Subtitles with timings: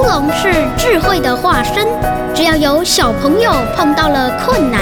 [0.00, 1.86] Q 龙是智慧的化身，
[2.34, 4.80] 只要有小朋友碰到了困难，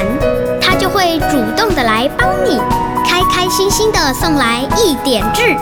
[0.60, 2.60] 他就会主动的来帮你，
[3.04, 5.56] 开开心心的送来一点智。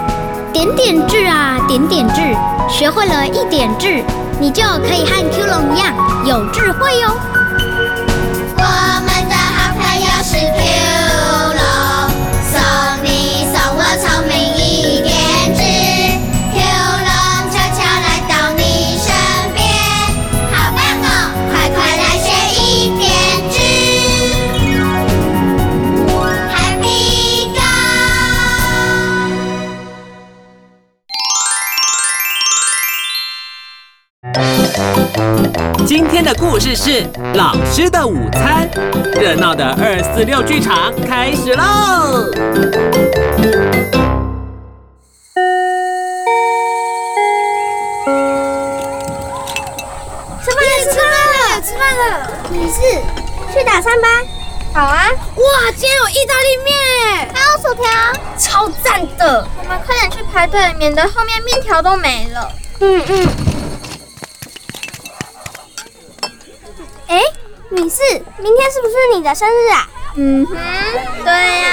[0.52, 2.20] 点点智啊，点点智，
[2.68, 4.04] 学会了一点智，
[4.38, 5.94] 你就可以和 Q 龙一样
[6.26, 7.08] 有智慧哟。
[8.58, 9.15] 我们
[35.86, 38.68] 今天的故事是老师的午餐，
[39.20, 42.24] 热闹的二四六剧场开始喽！
[50.42, 52.32] 吃饭了，吃饭了，吃饭了。
[52.50, 52.80] 你是
[53.54, 54.08] 去打餐吧？
[54.74, 55.06] 好啊！
[55.36, 57.88] 哇，今天有意大利面，还有薯条，
[58.36, 59.46] 超赞的。
[59.56, 62.52] 我们快点去排队，免得后面面条都没了。
[62.80, 63.55] 嗯嗯。
[67.08, 67.20] 哎，
[67.70, 68.02] 米四，
[68.38, 69.88] 明天是不是你的生日啊？
[70.16, 70.56] 嗯哼，
[71.24, 71.68] 对呀、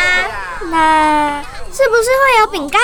[0.70, 2.82] 那是不是会有饼干？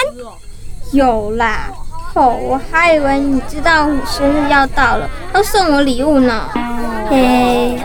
[0.93, 1.69] 有啦。
[2.15, 6.49] 哦，我还以为你知道我生日要到了，要送我礼物呢。
[7.09, 7.79] 嘿，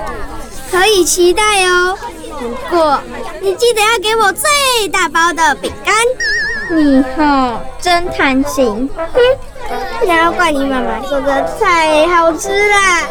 [0.70, 1.96] 可以期待哦。
[2.38, 3.00] 不过
[3.40, 5.94] 你记得要给我最大包的饼干。
[6.70, 8.88] 你吼、真贪心。
[8.96, 9.20] 哼，
[10.06, 13.02] 那要怪你妈妈做的太好吃啦。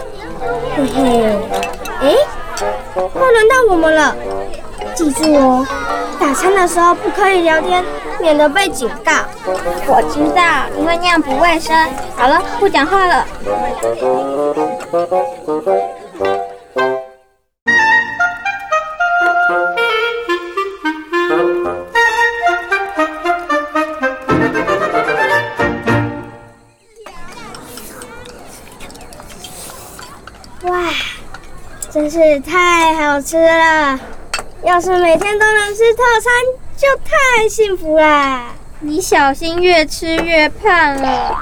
[0.76, 1.02] 嘿嘿，
[2.02, 2.18] 诶，
[3.14, 4.16] 快轮到我们了。
[4.96, 5.66] 记住哦，
[6.20, 7.84] 打餐的时候不可以聊天，
[8.20, 9.12] 免得被警告。
[9.88, 11.76] 我知道，因为那样不卫生。
[12.16, 13.26] 好了，不讲话了。
[32.04, 33.98] 真是太好吃了！
[34.62, 36.34] 要是每天都能吃套餐，
[36.76, 38.52] 就太幸福啦。
[38.82, 41.38] 你小心越吃越胖了。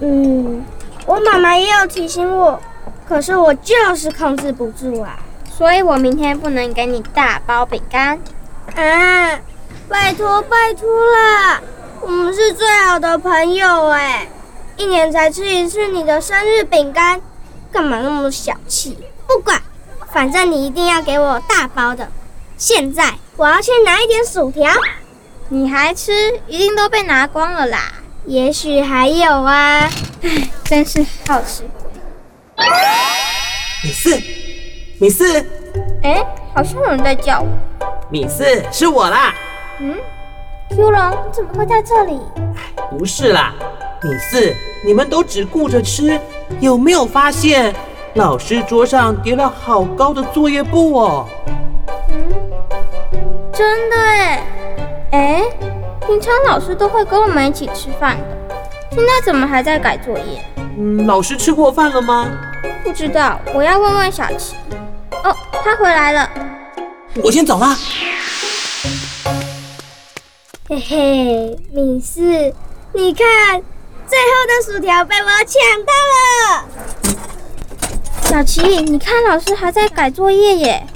[0.00, 0.64] 嗯，
[1.04, 2.58] 我妈妈也有提醒我，
[3.06, 5.18] 可是我就是控制不住啊。
[5.54, 8.18] 所以我明天不能给你大包饼干。
[8.74, 9.38] 啊，
[9.86, 11.60] 拜托拜托啦！
[12.00, 14.26] 我们是最好的朋友哎，
[14.78, 17.20] 一年才吃一次你的生日饼干，
[17.70, 18.96] 干嘛那么小气？
[19.26, 19.60] 不管，
[20.16, 22.08] 反正你一定要给我大包的。
[22.56, 24.72] 现在我要去拿一点薯条。
[25.50, 26.40] 你还吃？
[26.48, 27.92] 一定都被拿光了啦。
[28.24, 29.80] 也许还有啊。
[30.22, 31.64] 唉，真是好吃
[32.56, 32.64] 鬼。
[33.84, 34.22] 米四，
[34.98, 35.46] 米四，
[36.02, 37.48] 哎，好像有人在叫我。
[38.08, 39.34] 米四，是我啦！
[39.80, 39.94] 嗯
[40.70, 42.18] ，Q 龙你怎么会在这里？
[42.88, 43.52] 不是啦，
[44.02, 46.18] 米四，你们都只顾着吃，
[46.58, 47.76] 有没有发现
[48.16, 51.28] 老师桌上叠了好高的作业簿哦？
[52.08, 52.32] 嗯
[53.52, 54.42] 真的哎，
[55.12, 55.44] 哎，
[56.06, 58.56] 平常老师都会跟我们一起吃饭的，
[58.90, 60.42] 现在怎么还在改作业？
[60.78, 62.26] 嗯，老师吃过饭了吗？
[62.82, 64.56] 不知道，我要问问小琪。
[65.22, 66.30] 哦，他回来了。
[67.22, 67.76] 我先走啦。
[70.70, 72.22] 嘿嘿，米四，
[72.94, 73.62] 你看，
[74.06, 76.64] 最后的薯条被我抢到了。
[78.36, 80.86] 小琪，你看老师还在改作业耶，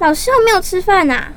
[0.00, 1.28] 老师有没有吃饭呐、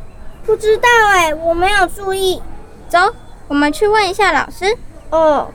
[0.45, 2.41] 不知道哎，我没有注意。
[2.89, 2.99] 走，
[3.47, 4.77] 我们去问一下老师。
[5.09, 5.49] 哦。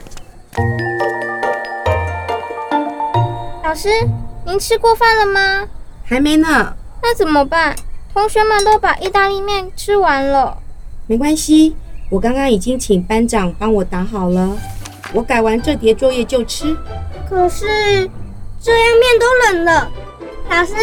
[3.62, 3.90] 老师，
[4.46, 5.68] 您吃过饭了吗？
[6.06, 7.76] 还没呢，那怎么办？
[8.14, 10.56] 同学们都把意大利面吃完了。
[11.06, 11.76] 没关系，
[12.08, 14.56] 我刚刚已经请班长帮我打好了。
[15.12, 16.74] 我改完这叠作业就吃。
[17.28, 18.08] 可是
[18.68, 19.90] 这样面都冷了。
[20.50, 20.74] 老师，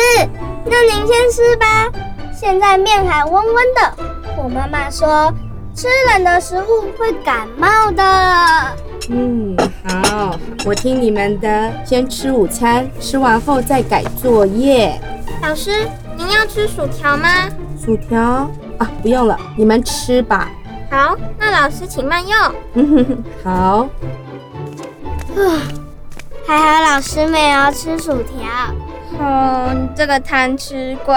[0.66, 1.88] 那您先吃吧。
[2.34, 3.94] 现在面还温温的。
[4.36, 5.32] 我妈妈说，
[5.76, 8.04] 吃冷的食物会感冒的。
[9.12, 9.56] 嗯，
[9.88, 10.36] 好，
[10.66, 15.00] 我听你们的，先吃午餐，吃完后再改作业。
[15.44, 17.30] 老师，您您要吃薯条吗？
[17.80, 18.20] 薯条
[18.80, 20.50] 啊，不用了，你们吃吧。
[20.90, 22.38] 好，那老师请慢用。
[22.74, 23.90] 嗯哼哼，好。
[26.48, 28.38] 还好老师没有吃薯条。
[29.20, 31.16] 哦，你这个贪吃鬼！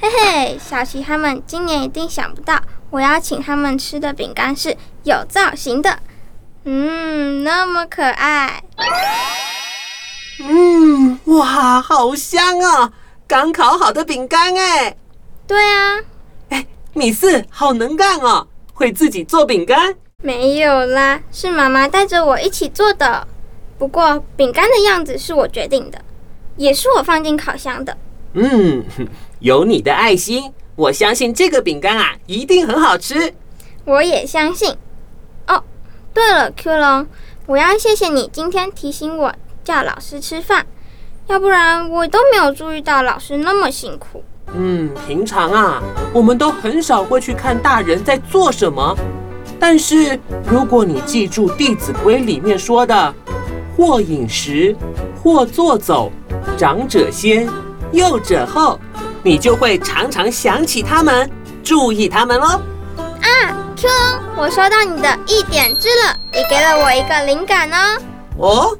[0.00, 2.58] 嘿嘿，小琪他们今年一定想不到，
[2.88, 5.98] 我要请他们吃的饼干是有造型的。
[6.64, 8.62] 嗯，那么可爱。
[10.40, 12.90] 嗯，哇，好香哦！
[13.26, 14.96] 刚烤好的饼干哎。
[15.46, 16.00] 对啊。
[16.48, 19.94] 哎，米四好能干哦，会自己做饼干？
[20.22, 23.28] 没有啦，是妈妈带着我一起做的。
[23.78, 26.00] 不过饼干的样子是我决定的，
[26.56, 27.96] 也是我放进烤箱的。
[28.32, 28.82] 嗯，
[29.40, 33.34] 有你的爱心，我相信这个饼干啊一定很好吃。
[33.84, 34.74] 我也相信。
[36.14, 37.06] 对了，Q 龙，
[37.46, 39.34] 我要谢谢你今天提醒我
[39.64, 40.64] 叫老师吃饭，
[41.26, 44.22] 要不然我都没有注意到老师那么辛苦。
[44.54, 45.82] 嗯，平常啊，
[46.12, 48.96] 我们都很少会去看大人在做什么，
[49.58, 50.16] 但是
[50.48, 53.12] 如果你记住《弟子规》里面说的
[53.76, 54.76] “或饮食，
[55.20, 56.12] 或坐走，
[56.56, 57.48] 长者先，
[57.90, 58.78] 幼者后”，
[59.24, 61.28] 你就会常常想起他们，
[61.64, 62.60] 注意他们喽。
[64.36, 67.98] 我收到你的一点之了，也给了我一个灵感哦。
[68.38, 68.76] 哦。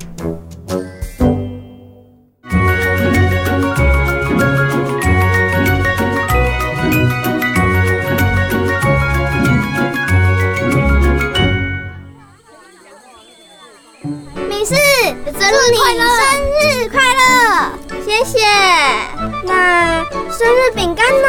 [15.46, 16.08] 祝你生
[16.52, 17.20] 日快乐！
[18.04, 18.38] 谢谢。
[19.44, 21.28] 那生日饼干呢？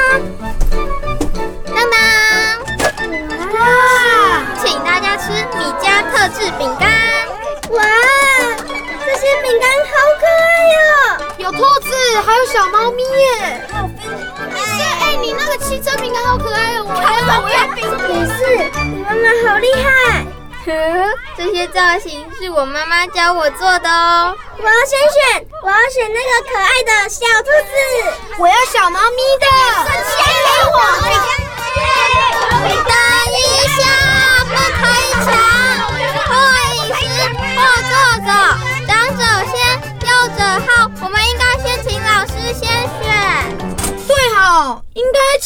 [12.56, 13.68] 小猫咪耶！
[13.68, 16.86] 是，哎，你那个汽车饼干好可爱哦！
[16.88, 17.84] 我要，我要饼。
[18.08, 18.40] 也是，
[18.86, 20.24] 你妈妈好厉害。
[20.66, 20.72] 呵，
[21.38, 24.34] 这些造型是我妈妈教我做的哦。
[24.58, 27.76] 我要先选，我要选那个可爱的小兔子。
[28.40, 29.46] 我要小猫咪的。
[30.16, 30.80] 先给我。
[31.04, 31.28] 等一下，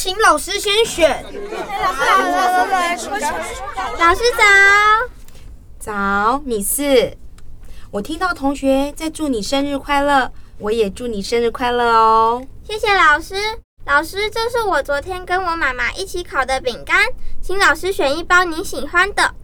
[0.09, 1.23] 请老师先选。
[4.00, 4.44] 老师早。
[5.77, 7.15] 早，米四。
[7.91, 12.44] 我听到同学在祝你生日快乐，我也祝你生日快乐哦。
[12.67, 13.35] 谢谢老师。
[13.85, 17.05] 老师，这是我昨天跟我妈妈一起烤的饼干，
[17.39, 19.35] 请老师选一包你喜欢的。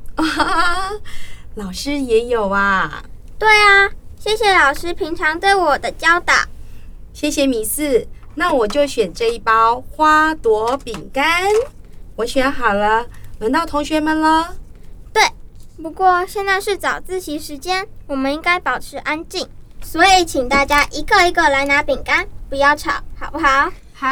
[1.53, 3.03] 老师也有啊。
[3.37, 6.33] 对啊，谢谢老师平常对我的教导。
[7.13, 11.43] 谢谢米四，那我就选这一包花朵饼干。
[12.17, 13.05] 我选好了，
[13.39, 14.55] 轮到同学们了。
[15.11, 15.23] 对，
[15.81, 19.47] 不过现在是早自习时间，我们应该保持安静，
[19.81, 23.71] 所以请大家一个一个来拿饼干，不要吵，好不好？
[23.97, 24.07] 好，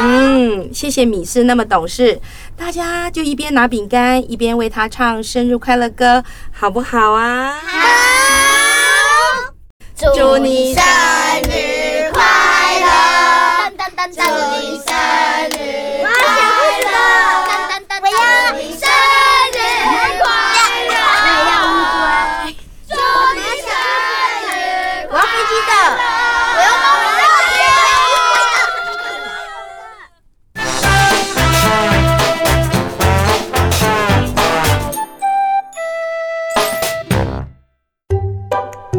[0.00, 2.20] 嗯，谢谢米四那么懂事，
[2.54, 7.58] 大家就一边拿饼干一边为他唱生日快乐歌，好不好啊？
[7.66, 7.78] 好，
[10.14, 10.82] 祝你生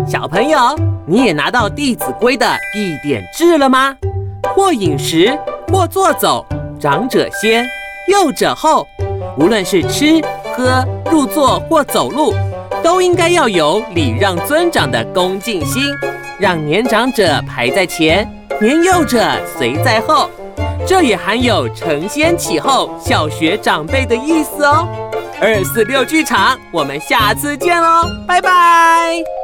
[0.08, 0.58] 小朋友，
[1.06, 3.94] 你也拿到《弟子规》的一点志了吗？
[4.56, 5.38] 或饮食，
[5.68, 6.46] 或坐走，
[6.80, 7.68] 长者先，
[8.08, 8.88] 幼者后。
[9.38, 10.22] 无论是吃、
[10.56, 12.34] 喝、入座或走路，
[12.82, 15.84] 都应该要有礼让尊长的恭敬心，
[16.40, 18.26] 让年长者排在前，
[18.62, 19.22] 年幼者
[19.58, 20.30] 随在后。
[20.88, 24.88] 这也含有承先启后、孝学长辈的意思哦。
[25.42, 29.37] 二四六剧场，我们下次见喽，拜拜。